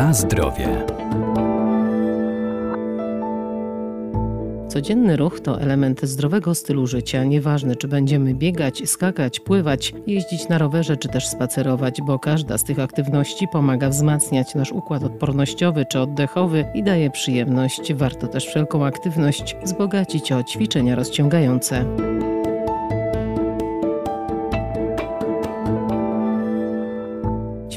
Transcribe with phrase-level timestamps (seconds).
[0.00, 0.68] Na zdrowie.
[4.68, 7.24] Codzienny ruch to element zdrowego stylu życia.
[7.24, 12.64] Nieważne, czy będziemy biegać, skakać, pływać, jeździć na rowerze, czy też spacerować, bo każda z
[12.64, 17.94] tych aktywności pomaga wzmacniać nasz układ odpornościowy czy oddechowy i daje przyjemność.
[17.94, 21.84] Warto też wszelką aktywność wzbogacić o ćwiczenia rozciągające.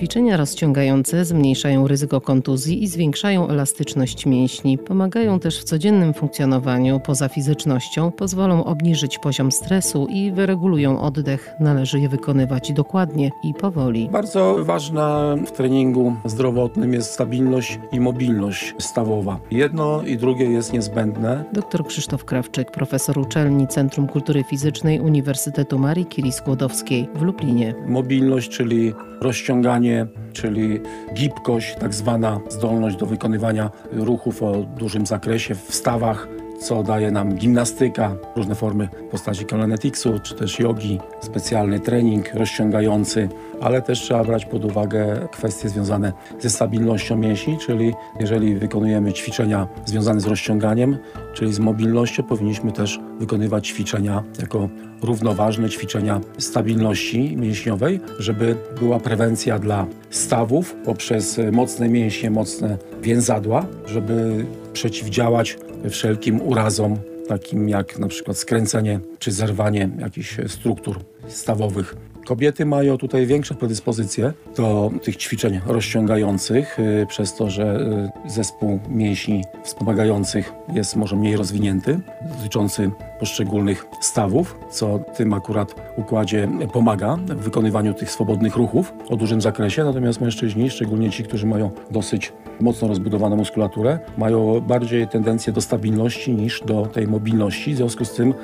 [0.00, 4.78] Ćwiczenia rozciągające zmniejszają ryzyko kontuzji i zwiększają elastyczność mięśni.
[4.78, 11.50] Pomagają też w codziennym funkcjonowaniu poza fizycznością, pozwolą obniżyć poziom stresu i wyregulują oddech.
[11.60, 14.08] Należy je wykonywać dokładnie i powoli.
[14.12, 19.40] Bardzo ważna w treningu zdrowotnym jest stabilność i mobilność stawowa.
[19.50, 21.44] Jedno i drugie jest niezbędne.
[21.52, 27.74] Dr Krzysztof Krawczyk, profesor uczelni Centrum Kultury Fizycznej Uniwersytetu Marii Curie Skłodowskiej w Lublinie.
[27.86, 29.89] Mobilność, czyli rozciąganie,
[30.32, 30.80] czyli
[31.14, 36.28] gibkość, tak zwana zdolność do wykonywania ruchów o dużym zakresie w stawach,
[36.60, 43.28] co daje nam gimnastyka, różne formy w postaci kalanetics-u, czy też jogi, specjalny trening rozciągający,
[43.60, 49.68] ale też trzeba brać pod uwagę kwestie związane ze stabilnością mięśni, czyli jeżeli wykonujemy ćwiczenia
[49.84, 50.98] związane z rozciąganiem,
[51.34, 54.68] czyli z mobilnością, powinniśmy też wykonywać ćwiczenia jako
[55.02, 64.46] równoważne ćwiczenia stabilności mięśniowej, żeby była prewencja dla stawów poprzez mocne mięśnie, mocne więzadła, żeby
[64.72, 65.58] przeciwdziałać
[65.90, 66.96] wszelkim urazom,
[67.28, 71.96] takim jak na przykład skręcenie czy zerwanie jakichś struktur stawowych.
[72.30, 77.80] Kobiety mają tutaj większe predyspozycje do tych ćwiczeń rozciągających, y, przez to, że
[78.26, 82.00] y, zespół mięśni wspomagających jest może mniej rozwinięty,
[82.36, 89.40] dotyczący poszczególnych stawów, co tym akurat układzie pomaga w wykonywaniu tych swobodnych ruchów o dużym
[89.40, 89.84] zakresie.
[89.84, 96.34] Natomiast mężczyźni, szczególnie ci, którzy mają dosyć mocno rozbudowaną muskulaturę, mają bardziej tendencję do stabilności
[96.34, 97.74] niż do tej mobilności.
[97.74, 98.34] W związku z tym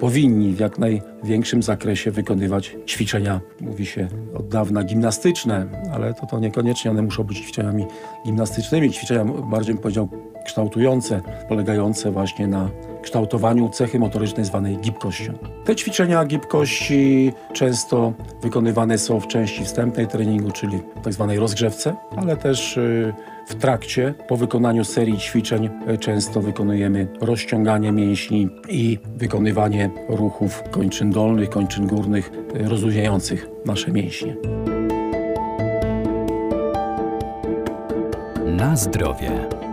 [0.00, 0.78] powinni w jak
[1.24, 7.24] największym zakresie wykonywać ćwiczenia, mówi się od dawna gimnastyczne, ale to, to niekoniecznie one muszą
[7.24, 7.86] być ćwiczeniami
[8.26, 8.92] gimnastycznymi.
[8.92, 10.08] Ćwiczenia bardziej bym powiedział
[10.46, 12.70] kształtujące, polegające właśnie na
[13.04, 15.32] kształtowaniu cechy motorycznej zwanej gibkością.
[15.64, 22.36] Te ćwiczenia gibkości często wykonywane są w części wstępnej treningu, czyli tak zwanej rozgrzewce, ale
[22.36, 23.14] też y,
[23.46, 31.10] w trakcie, po wykonaniu serii ćwiczeń, y, często wykonujemy rozciąganie mięśni i wykonywanie ruchów kończyn
[31.10, 34.36] dolnych, kończyn górnych, y, rozluźniających nasze mięśnie.
[38.46, 39.63] Na zdrowie.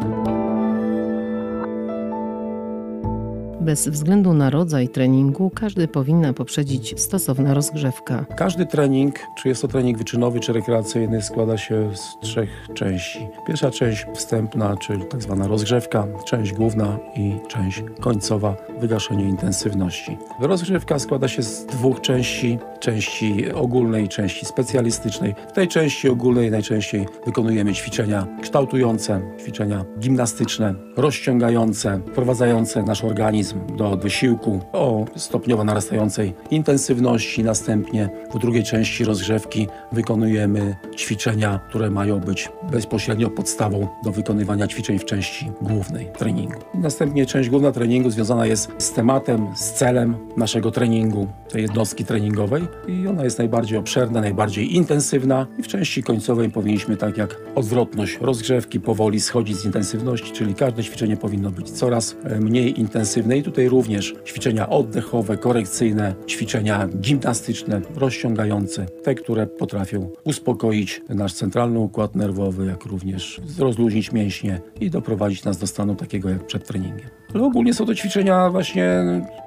[3.62, 8.26] Bez względu na rodzaj treningu, każdy powinna poprzedzić stosowna rozgrzewka.
[8.36, 13.28] Każdy trening, czy jest to trening wyczynowy, czy rekreacyjny, składa się z trzech części.
[13.48, 20.18] Pierwsza część wstępna, czyli tak zwana rozgrzewka, część główna i część końcowa, wygaszenie intensywności.
[20.40, 25.36] Rozgrzewka składa się z dwóch części, części ogólnej i części specjalistycznej.
[25.50, 33.97] W tej części ogólnej najczęściej wykonujemy ćwiczenia kształtujące, ćwiczenia gimnastyczne, rozciągające, wprowadzające nasz organizm do
[33.97, 37.44] wysiłku o stopniowo narastającej intensywności.
[37.44, 45.00] Następnie w drugiej części rozgrzewki wykonujemy ćwiczenia, które mają być bezpośrednio podstawą do wykonywania ćwiczeń
[45.00, 46.59] w części głównej treningu.
[46.73, 52.63] Następnie część główna treningu związana jest z tematem, z celem naszego treningu, tej jednostki treningowej.
[52.88, 55.47] I ona jest najbardziej obszerna, najbardziej intensywna.
[55.59, 60.83] I w części końcowej powinniśmy tak jak odwrotność rozgrzewki powoli schodzić z intensywności, czyli każde
[60.83, 63.38] ćwiczenie powinno być coraz e, mniej intensywne.
[63.38, 71.79] I tutaj również ćwiczenia oddechowe, korekcyjne, ćwiczenia gimnastyczne, rozciągające, te, które potrafią uspokoić nasz centralny
[71.79, 77.09] układ nerwowy, jak również rozluźnić mięśnie i doprowadzić nas do stanu takiego jak przed treningiem.
[77.36, 79.03] Ale ogólnie są to ćwiczenia właśnie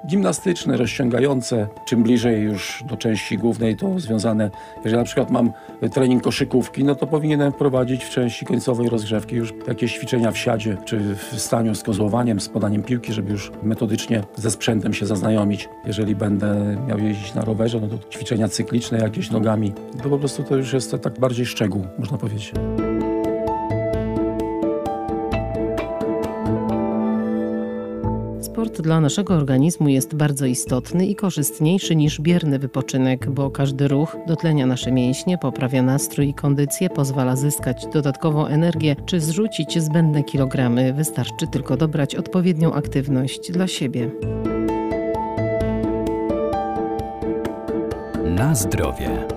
[0.07, 1.67] gimnastyczne, rozciągające.
[1.85, 5.51] Czym bliżej już do części głównej to związane, jeżeli na przykład mam
[5.93, 10.77] trening koszykówki, no to powinienem wprowadzić w części końcowej rozgrzewki już jakieś ćwiczenia w siadzie,
[10.85, 15.69] czy w staniu z kozłowaniem, z podaniem piłki, żeby już metodycznie ze sprzętem się zaznajomić.
[15.85, 19.73] Jeżeli będę miał jeździć na rowerze, no to ćwiczenia cykliczne jakieś nogami,
[20.03, 22.53] to po prostu to już jest tak bardziej szczegół, można powiedzieć.
[28.55, 34.17] Sport dla naszego organizmu jest bardzo istotny i korzystniejszy niż bierny wypoczynek, bo każdy ruch
[34.27, 40.93] dotlenia nasze mięśnie, poprawia nastrój i kondycję, pozwala zyskać dodatkową energię czy zrzucić zbędne kilogramy.
[40.93, 44.11] Wystarczy tylko dobrać odpowiednią aktywność dla siebie.
[48.25, 49.27] Na zdrowie.